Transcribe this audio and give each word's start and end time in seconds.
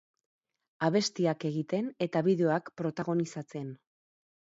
Abestiak 0.87 1.47
egiten 1.51 1.93
eta 2.09 2.25
bideoak 2.31 2.75
protagonizatzen. 2.83 3.73